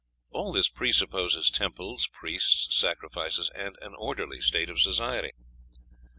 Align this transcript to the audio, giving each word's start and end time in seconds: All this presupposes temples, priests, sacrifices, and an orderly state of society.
All 0.31 0.51
this 0.51 0.67
presupposes 0.67 1.51
temples, 1.51 2.09
priests, 2.11 2.75
sacrifices, 2.75 3.51
and 3.53 3.77
an 3.83 3.93
orderly 3.95 4.41
state 4.41 4.67
of 4.67 4.81
society. 4.81 5.29